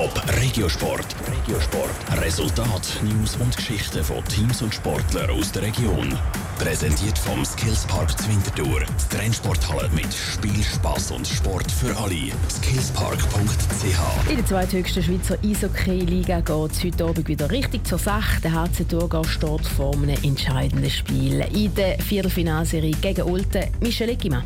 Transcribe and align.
Top 0.00 0.22
Regiosport. 0.40 1.14
Regiosport. 1.30 2.22
Resultat, 2.22 3.02
News 3.02 3.36
und 3.36 3.54
Geschichten 3.54 4.02
von 4.02 4.24
Teams 4.24 4.62
und 4.62 4.74
Sportlern 4.74 5.28
aus 5.28 5.52
der 5.52 5.60
Region. 5.60 6.18
Präsentiert 6.58 7.18
vom 7.18 7.44
Skillspark 7.44 8.18
Zwintertour. 8.18 8.80
Die 8.80 9.14
Trennsporthalle 9.14 9.90
mit 9.90 10.10
Spiel, 10.14 10.64
Spass 10.64 11.10
und 11.10 11.28
Sport 11.28 11.70
für 11.70 11.94
alle. 11.98 12.32
Skillspark.ch 12.48 14.30
In 14.30 14.36
der 14.36 14.46
zweithöchsten 14.46 15.02
Schweizer 15.02 15.36
Eishockey-Liga 15.44 16.40
geht 16.40 16.72
es 16.72 16.82
heute 16.82 17.04
Abend 17.04 17.28
wieder 17.28 17.50
richtig 17.50 17.86
zur 17.86 17.98
Sache. 17.98 18.40
Der 18.40 18.54
HC 18.54 18.84
Thurgau 18.88 19.22
steht 19.22 19.66
vor 19.66 19.92
einem 19.92 20.16
entscheidenden 20.22 20.88
Spiel. 20.88 21.44
In 21.54 21.74
der 21.74 21.98
Viertelfinalserie 21.98 22.96
gegen 23.02 23.24
Olten. 23.24 23.64
Michel 23.80 24.08
Eckimann. 24.08 24.44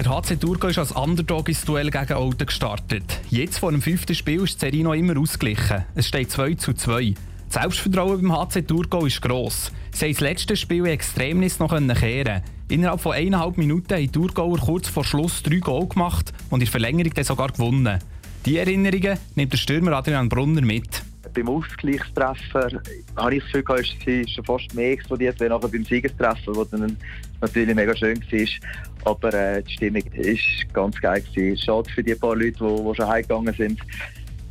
Der 0.00 0.08
HC 0.08 0.36
Thurgau 0.36 0.68
ist 0.68 0.78
als 0.78 0.92
Underdog 0.92 1.50
ins 1.50 1.62
Duell 1.62 1.90
gegen 1.90 2.14
Olten 2.14 2.46
gestartet. 2.46 3.20
Jetzt 3.28 3.58
vor 3.58 3.70
dem 3.70 3.82
fünften 3.82 4.14
Spiel 4.14 4.44
ist 4.44 4.54
die 4.54 4.60
Serie 4.60 4.82
noch 4.82 4.94
immer 4.94 5.18
ausgeglichen. 5.18 5.84
Es 5.94 6.08
steht 6.08 6.30
2 6.30 6.54
zu 6.54 6.72
2. 6.72 7.12
Das 7.50 7.60
Selbstvertrauen 7.60 8.22
beim 8.22 8.32
HC 8.32 8.62
Thurgau 8.62 9.04
ist 9.04 9.20
gross. 9.20 9.70
Sie 9.92 10.06
haben 10.06 10.12
das 10.12 10.20
letzte 10.22 10.56
Spiel 10.56 10.86
in 10.86 10.92
Extremnis 10.92 11.58
noch 11.58 11.76
kehren. 11.76 12.40
Innerhalb 12.68 13.02
von 13.02 13.12
eineinhalb 13.12 13.58
Minuten 13.58 13.92
haben 13.92 14.00
die 14.00 14.08
Thurgauer 14.08 14.56
kurz 14.56 14.88
vor 14.88 15.04
Schluss 15.04 15.42
drei 15.42 15.58
Goal 15.58 15.86
gemacht 15.86 16.32
und 16.48 16.60
in 16.60 16.64
der 16.64 16.70
Verlängerung 16.70 17.12
dann 17.12 17.24
sogar 17.24 17.48
gewonnen. 17.48 17.98
Die 18.46 18.56
Erinnerungen 18.56 19.18
nimmt 19.34 19.52
der 19.52 19.58
Stürmer 19.58 19.92
Adrian 19.92 20.30
Brunner 20.30 20.62
mit. 20.62 21.02
Beim 21.34 21.48
Ausgleichstreffer 21.48 22.80
habe 23.16 23.34
ich 23.34 23.42
das 23.42 23.52
Gefühl, 23.52 23.76
dass 23.76 24.04
sie 24.04 24.24
schon 24.28 24.44
fast 24.44 24.74
mehr 24.74 24.92
explodiert 24.92 25.40
als 25.40 25.70
beim 25.70 25.84
Siegestreffer, 25.84 26.54
wo 26.54 26.64
dann 26.64 26.96
natürlich 27.40 27.74
mega 27.74 27.96
schön 27.96 28.20
war. 28.20 29.12
Aber 29.12 29.34
äh, 29.34 29.62
die 29.62 29.72
Stimmung 29.72 30.04
war 30.04 30.72
ganz 30.72 31.00
geil. 31.00 31.22
Gewesen. 31.22 31.62
Schade 31.62 31.90
für 31.90 32.02
die 32.02 32.14
paar 32.14 32.36
Leute, 32.36 32.52
die, 32.52 32.82
die 32.84 32.94
schon 32.94 33.08
heimgegangen 33.08 33.54
sind. 33.54 33.80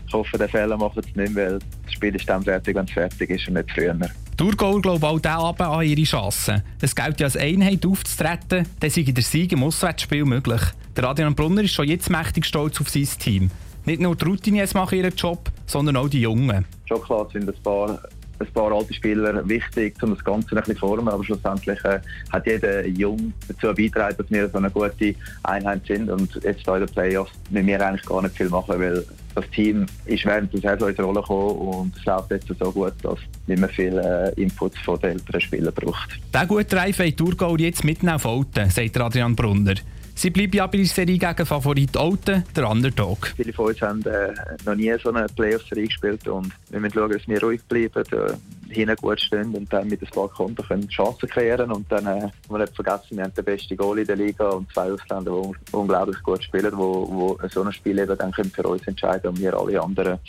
Ich 0.07 0.13
hoffe, 0.13 0.37
den 0.37 0.49
Fehler 0.49 0.75
machen 0.75 1.03
sie 1.03 1.19
nicht, 1.19 1.35
weil 1.35 1.59
das 1.59 1.93
Spiel 1.93 2.15
ist 2.15 2.27
dann 2.27 2.43
fertig, 2.43 2.75
wenn 2.75 2.85
es 2.85 2.91
fertig 2.91 3.29
ist 3.29 3.47
und 3.47 3.53
nicht 3.53 3.71
früher. 3.71 3.95
Thurgauer 4.37 4.81
glauben 4.81 5.03
auch 5.03 5.19
diesen 5.19 5.35
Abend 5.35 5.61
an 5.61 5.83
ihre 5.83 6.03
Chancen. 6.03 6.63
Es 6.81 6.95
gilt 6.95 7.19
ja 7.19 7.25
als 7.25 7.37
Einheit 7.37 7.85
aufzutreten, 7.85 8.65
dann 8.79 8.89
sei 8.89 9.03
der 9.03 9.23
Sieg 9.23 9.51
im 9.51 9.63
Auswärtsspiel 9.63 10.25
möglich. 10.25 10.61
Der 10.95 11.03
Adrian 11.03 11.35
Brunner 11.35 11.61
ist 11.61 11.73
schon 11.73 11.87
jetzt 11.87 12.09
mächtig 12.09 12.45
stolz 12.45 12.81
auf 12.81 12.89
sein 12.89 13.07
Team. 13.19 13.51
Nicht 13.85 14.01
nur 14.01 14.15
die 14.15 14.25
Routiniers 14.25 14.73
machen 14.73 14.97
ihren 14.97 15.15
Job, 15.15 15.49
sondern 15.65 15.97
auch 15.97 16.09
die 16.09 16.21
Jungen. 16.21 16.65
Schon 16.85 17.01
klar 17.01 17.27
sind 17.31 17.47
ein 17.47 17.63
paar 17.63 17.99
ein 18.39 18.53
paar 18.53 18.71
alte 18.71 18.93
Spieler 18.93 19.47
wichtig, 19.47 20.01
um 20.01 20.15
das 20.15 20.23
Ganze 20.23 20.51
ein 20.51 20.59
bisschen 20.59 20.75
zu 20.75 20.79
formen. 20.79 21.09
Aber 21.09 21.23
schlussendlich 21.23 21.83
äh, 21.85 21.99
hat 22.31 22.45
jeder 22.45 22.85
Jung 22.87 23.33
dazu 23.47 23.67
beigetragen, 23.67 24.15
dass 24.17 24.31
wir 24.31 24.49
so 24.49 24.57
eine 24.57 24.71
gute 24.71 25.15
Einheit 25.43 25.85
sind. 25.85 26.09
Und 26.09 26.33
jetzt 26.43 26.67
in 26.67 26.73
den 26.73 26.85
Playoffs 26.87 27.31
müssen 27.49 27.67
wir 27.67 27.85
eigentlich 27.85 28.05
gar 28.05 28.21
nicht 28.21 28.35
viel 28.35 28.49
machen, 28.49 28.79
weil 28.79 29.05
das 29.35 29.49
Team 29.51 29.85
ist 30.05 30.25
während 30.25 30.53
der 30.53 30.61
Saison 30.61 30.89
in 30.89 30.95
die 30.95 31.01
Rolle 31.01 31.21
gekommen 31.21 31.57
und 31.57 31.95
es 31.95 32.05
läuft 32.05 32.31
jetzt 32.31 32.47
so 32.47 32.71
gut, 32.71 32.93
dass 33.03 33.19
nicht 33.47 33.59
mehr 33.59 33.69
viel 33.69 33.97
äh, 33.97 34.41
Inputs 34.41 34.77
von 34.79 34.99
den 34.99 35.11
älteren 35.11 35.41
Spielern 35.41 35.73
braucht. 35.73 36.19
Der 36.33 36.45
gute 36.45 36.75
Reife 36.75 37.05
in 37.05 37.15
Thurgau 37.15 37.55
jetzt 37.55 37.83
mitten 37.83 38.09
auf 38.09 38.25
Alten, 38.25 38.69
sagt 38.69 38.97
Adrian 38.99 39.35
Brunner. 39.35 39.75
Sie 40.19 40.31
bleiben 40.31 40.51
ja 40.51 40.67
bei 40.67 40.79
der 40.79 40.85
Serie 40.85 41.17
gegen 41.17 41.45
Favorit 41.45 41.95
Alten, 41.95 42.43
der 42.53 42.69
Underdog. 42.69 43.31
Viele 43.37 43.53
von 43.53 43.67
uns 43.67 43.81
haben 43.81 44.05
äh, 44.05 44.33
noch 44.65 44.75
nie 44.75 44.93
so 45.01 45.13
eine 45.13 45.27
Playoff-Serie 45.27 45.85
gespielt 45.85 46.27
und 46.27 46.51
wir 46.71 46.81
müssen 46.81 46.95
schauen, 46.95 47.11
dass 47.13 47.25
wir 47.25 47.41
ruhig 47.41 47.61
bleiben, 47.69 48.03
äh, 48.11 48.73
hinten 48.73 48.97
gut 48.97 49.21
stehen 49.21 49.55
und 49.55 49.71
dann 49.71 49.87
mit 49.87 50.01
ein 50.01 50.09
paar 50.09 50.27
Konten 50.27 50.61
können 50.67 50.89
Chancen 50.89 51.29
kreieren 51.29 51.71
und 51.71 51.89
dann 51.89 52.05
äh, 52.05 52.27
wir 52.49 52.57
nicht 52.57 52.75
vergessen, 52.75 53.15
wir 53.15 53.23
haben 53.23 53.33
den 53.33 53.45
besten 53.45 53.77
Goal 53.77 53.99
in 53.99 54.07
der 54.07 54.17
Liga 54.17 54.49
und 54.49 54.69
zwei 54.73 54.91
Ausländer, 54.91 55.31
die 55.41 55.73
unglaublich 55.73 56.21
gut 56.21 56.43
spielen, 56.43 56.73
wo, 56.75 57.07
wo 57.09 57.39
so 57.47 57.63
ein 57.63 57.71
Spiel 57.71 57.97
eben 57.97 58.17
dann 58.17 58.33
für 58.33 58.63
uns 58.63 58.85
entscheiden 58.87 59.29
und 59.29 59.39
wir 59.39 59.53
alle 59.53 59.81
anderen 59.81 60.19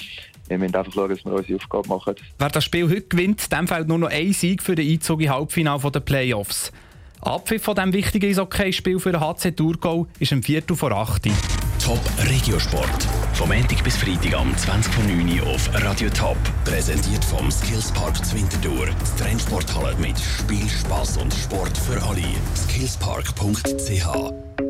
wir 0.46 0.58
müssen 0.58 0.76
einfach 0.76 0.92
schauen, 0.92 1.10
dass 1.10 1.24
wir 1.24 1.32
unsere 1.32 1.56
Aufgabe 1.56 1.88
machen. 1.88 2.14
Wer 2.38 2.48
das 2.48 2.64
Spiel 2.64 2.88
heute 2.88 3.02
gewinnt, 3.02 3.50
dem 3.52 3.66
fällt 3.66 3.88
nur 3.88 3.98
noch 3.98 4.10
ein 4.10 4.32
Sieg 4.32 4.62
für 4.62 4.76
den 4.76 4.88
Einzug 4.88 5.20
in 5.20 5.30
Halbfinale 5.30 5.90
der 5.90 6.00
Playoffs. 6.00 6.72
Abpfiff 7.22 7.62
von 7.62 7.74
diesem 7.74 7.92
wichtigen 7.92 8.30
Eishockey-Spiel 8.30 8.98
für 8.98 9.12
den 9.12 9.20
HC 9.20 9.52
Thurgau 9.52 10.06
ist 10.18 10.32
im 10.32 10.42
Viertel 10.42 10.76
vor 10.76 10.92
8 10.92 11.28
Top 11.82 12.00
Regiosport. 12.28 13.06
Vom 13.34 13.48
Montag 13.48 13.82
bis 13.82 13.96
Freitag 13.96 14.34
am 14.34 14.52
20.09 14.52 15.40
Uhr 15.40 15.46
auf 15.48 15.70
Radio 15.82 16.08
Top. 16.10 16.36
Präsentiert 16.64 17.24
vom 17.24 17.50
Skillspark 17.50 18.24
Zwintertour. 18.24 18.86
Die 18.86 19.22
Trendsporthalle 19.22 19.96
mit 19.96 20.18
Spiel, 20.18 20.68
Spass 20.68 21.16
und 21.16 21.32
Sport 21.32 21.76
für 21.76 22.00
alle. 22.02 22.22
Skillspark.ch 22.54 24.69